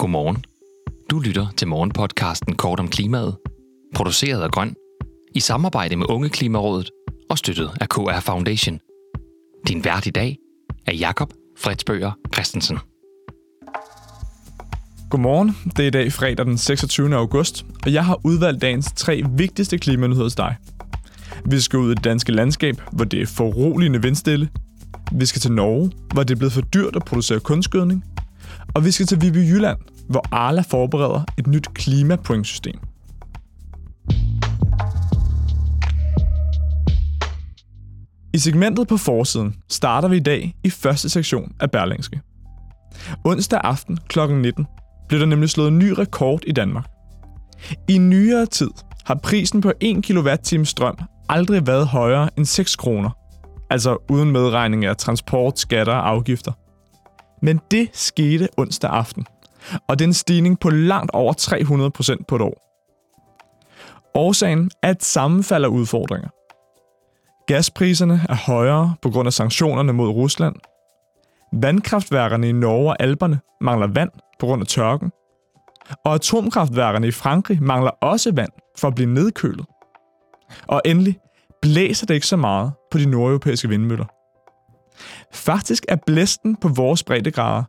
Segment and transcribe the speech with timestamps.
[0.00, 0.44] Godmorgen.
[1.10, 3.36] Du lytter til morgenpodcasten Kort om klimaet,
[3.94, 4.74] produceret af Grøn,
[5.34, 6.90] i samarbejde med Unge Klimarådet
[7.30, 8.78] og støttet af KR Foundation.
[9.68, 10.36] Din vært i dag
[10.86, 12.78] er Jakob Fredsbøger Christensen.
[15.10, 15.56] Godmorgen.
[15.76, 17.16] Det er i dag fredag den 26.
[17.16, 20.56] august, og jeg har udvalgt dagens tre vigtigste klimanyheder til dig.
[21.44, 24.48] Vi skal ud i det danske landskab, hvor det er foruroligende vindstille.
[25.12, 28.04] Vi skal til Norge, hvor det er blevet for dyrt at producere kunstgødning.
[28.74, 29.78] Og vi skal til Viby Jylland,
[30.08, 32.78] hvor Arla forbereder et nyt klimapointsystem.
[38.34, 42.20] I segmentet på forsiden starter vi i dag i første sektion af Berlingske.
[43.24, 44.18] Onsdag aften kl.
[44.32, 44.66] 19
[45.08, 46.88] blev der nemlig slået en ny rekord i Danmark.
[47.88, 48.70] I nyere tid
[49.04, 53.10] har prisen på 1 kWh strøm aldrig været højere end 6 kroner.
[53.70, 56.52] Altså uden medregning af transport, skatter og afgifter.
[57.42, 59.26] Men det skete onsdag aften,
[59.88, 62.66] og det er en stigning på langt over 300 procent på et år.
[64.14, 66.28] Årsagen er et sammenfald af udfordringer.
[67.46, 70.56] Gaspriserne er højere på grund af sanktionerne mod Rusland.
[71.52, 74.10] Vandkraftværkerne i Norge og Alperne mangler vand
[74.40, 75.10] på grund af tørken.
[76.04, 79.66] Og atomkraftværkerne i Frankrig mangler også vand for at blive nedkølet.
[80.66, 81.18] Og endelig
[81.62, 84.06] blæser det ikke så meget på de nordeuropæiske vindmøller.
[85.34, 87.62] Faktisk er blæsten på vores breddegrader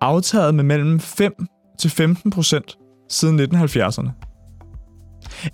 [0.00, 1.32] aftaget med mellem 5
[1.78, 2.76] til 15 procent
[3.10, 4.10] siden 1970'erne.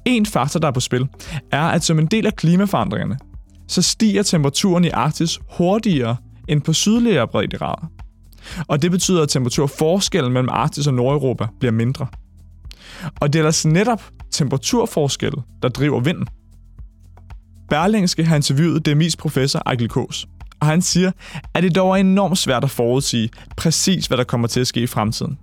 [0.05, 1.09] En faktor, der er på spil,
[1.53, 3.19] er, at som en del af klimaforandringerne,
[3.69, 6.17] så stiger temperaturen i Arktis hurtigere
[6.49, 7.91] end på sydligere breddegrader.
[8.69, 12.07] Og det betyder, at temperaturforskellen mellem Arktis og Nordeuropa bliver mindre.
[13.21, 16.27] Og det er altså netop temperaturforskelle, der driver vinden.
[17.71, 20.27] Berlingske har interviewet DMI's professor Ejkel Kås,
[20.63, 21.11] og han siger,
[21.55, 24.81] at det dog er enormt svært at forudsige præcis, hvad der kommer til at ske
[24.81, 25.39] i fremtiden.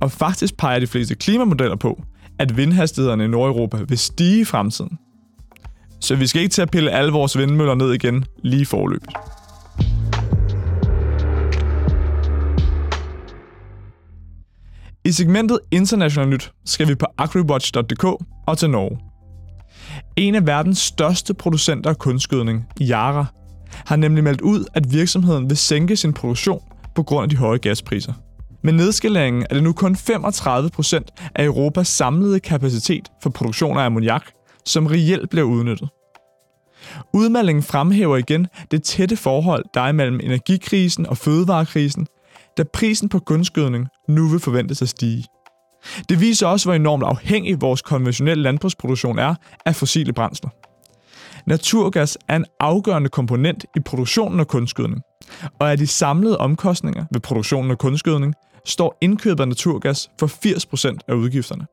[0.00, 2.02] Og faktisk peger de fleste klimamodeller på,
[2.38, 4.98] at vindhastighederne i Nordeuropa vil stige i fremtiden.
[6.00, 9.08] Så vi skal ikke til at pille alle vores vindmøller ned igen lige forløbet.
[15.04, 18.04] I segmentet International Nyt skal vi på agriwatch.dk
[18.46, 18.98] og til Norge.
[20.16, 23.26] En af verdens største producenter af kunstgødning, Yara,
[23.72, 26.62] har nemlig meldt ud, at virksomheden vil sænke sin produktion
[26.94, 28.12] på grund af de høje gaspriser.
[28.62, 33.84] Med nedskaleringen er det nu kun 35 procent af Europas samlede kapacitet for produktion af
[33.84, 34.22] ammoniak,
[34.64, 35.88] som reelt bliver udnyttet.
[37.12, 42.06] Udmeldingen fremhæver igen det tætte forhold, der er mellem energikrisen og fødevarekrisen,
[42.58, 45.24] da prisen på kunstgødning nu vil forventes at stige.
[46.08, 49.34] Det viser også, hvor enormt afhængig vores konventionelle landbrugsproduktion er
[49.66, 50.50] af fossile brændsler.
[51.48, 55.02] Naturgas er en afgørende komponent i produktionen af kunstgødning,
[55.60, 58.34] og af de samlede omkostninger ved produktionen af kunstgødning
[58.66, 61.66] står indkøbet af naturgas for 80% af udgifterne.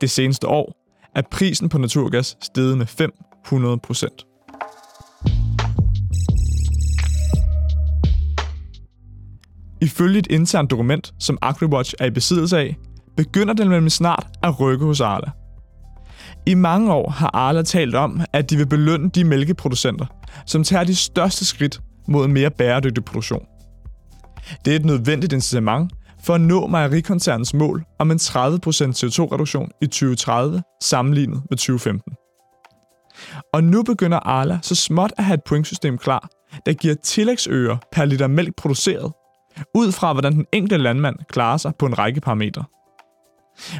[0.00, 0.72] Det seneste år
[1.14, 4.24] er prisen på naturgas steget med 500%.
[9.80, 12.76] Ifølge et internt dokument, som AgriWatch er i besiddelse af,
[13.16, 15.30] begynder den nemlig snart at rykke hos Arla.
[16.46, 20.06] I mange år har Arla talt om, at de vil belønne de mælkeproducenter,
[20.46, 23.46] som tager de største skridt mod en mere bæredygtig produktion.
[24.64, 25.92] Det er et nødvendigt incitament
[26.24, 32.12] for at nå mejerikoncernens mål om en 30% CO2-reduktion i 2030 sammenlignet med 2015.
[33.52, 36.28] Og nu begynder Arla så småt at have et pointsystem klar,
[36.66, 39.12] der giver tillægsøger per liter mælk produceret,
[39.74, 42.64] ud fra hvordan den enkelte landmand klarer sig på en række parametre.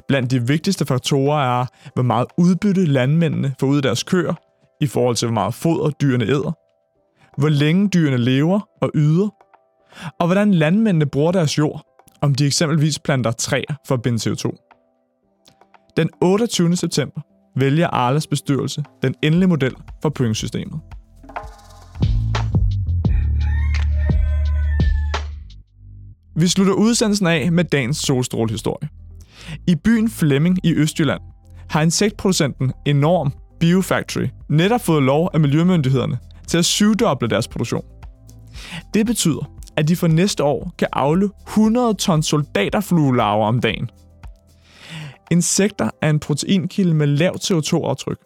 [0.08, 4.34] Blandt de vigtigste faktorer er, hvor meget udbytte landmændene får ud af deres køer,
[4.80, 6.52] i forhold til hvor meget foder dyrene æder,
[7.40, 9.28] hvor længe dyrene lever og yder,
[10.20, 11.82] og hvordan landmændene bruger deres jord,
[12.22, 14.64] om de eksempelvis planter træer for at binde CO2.
[15.96, 16.76] Den 28.
[16.76, 17.20] september
[17.56, 20.80] vælger Arles bestyrelse den endelige model for pointsystemet.
[26.36, 28.88] Vi slutter udsendelsen af med dagens solstrålehistorie.
[29.66, 31.20] I byen Flemming i Østjylland
[31.70, 37.84] har insektproducenten Enorm Biofactory netop fået lov af miljømyndighederne til at syvdoble deres produktion.
[38.94, 43.90] Det betyder, at de for næste år kan afle 100 ton soldaterfluelarver om dagen.
[45.30, 48.18] Insekter er en proteinkilde med lavt CO2-aftryk,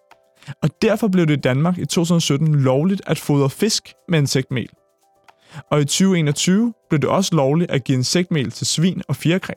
[0.63, 4.69] og derfor blev det i Danmark i 2017 lovligt at fodre fisk med insektmel.
[5.71, 9.53] Og i 2021 blev det også lovligt at give insektmel til svin og fjerkræ.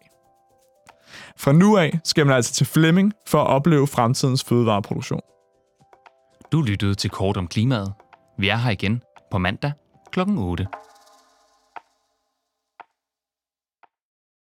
[1.38, 5.22] Fra nu af skal man altså til Flemming for at opleve fremtidens fødevareproduktion.
[6.52, 7.94] Du lyttede til Kort om klimaet.
[8.38, 9.02] Vi er her igen
[9.32, 9.72] på mandag
[10.12, 10.20] kl.
[10.38, 10.68] 8.